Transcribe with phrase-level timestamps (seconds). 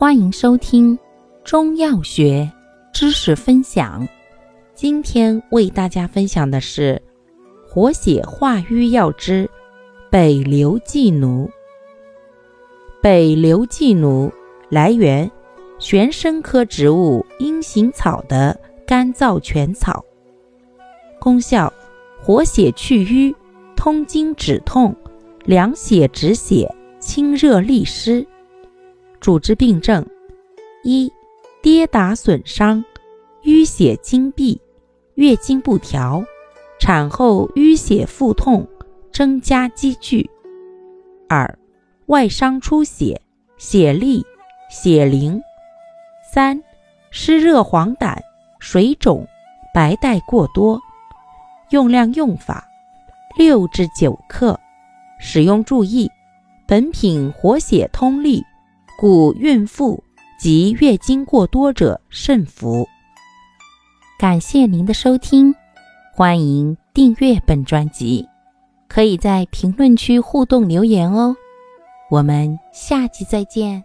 [0.00, 0.98] 欢迎收听
[1.44, 2.50] 中药学
[2.90, 4.08] 知识分享。
[4.74, 7.02] 今天为大家分享的是
[7.68, 9.46] 活血化瘀药之
[10.10, 11.50] 北流寄奴。
[13.02, 14.32] 北流寄奴
[14.70, 15.30] 来源
[15.78, 20.02] 玄参科植物阴行草的干燥全草，
[21.20, 21.70] 功效
[22.22, 23.36] 活血去瘀、
[23.76, 24.96] 通经止痛、
[25.44, 28.26] 凉血止血、清热利湿。
[29.20, 30.04] 主治病症：
[30.82, 31.12] 一、
[31.62, 32.82] 跌打损伤、
[33.44, 34.58] 淤血经闭、
[35.16, 36.24] 月经不调、
[36.78, 38.66] 产后淤血腹痛
[39.12, 40.26] 增加积聚；
[41.28, 41.58] 二、
[42.06, 43.20] 外伤出血、
[43.58, 44.24] 血痢、
[44.70, 45.38] 血淋；
[46.32, 46.62] 三、
[47.10, 48.16] 湿热黄疸、
[48.58, 49.28] 水肿、
[49.74, 50.80] 白带过多。
[51.68, 52.66] 用量用法：
[53.36, 54.58] 六至九克。
[55.18, 56.10] 使用注意：
[56.66, 58.42] 本品活血通利。
[59.00, 60.04] 故孕妇
[60.38, 62.86] 及月经过多者慎服。
[64.18, 65.54] 感谢您的收听，
[66.14, 68.28] 欢迎订阅本专辑，
[68.90, 71.34] 可以在评论区互动留言哦。
[72.10, 73.82] 我们下期再见。